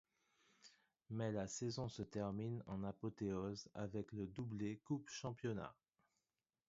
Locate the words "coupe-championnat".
4.83-5.75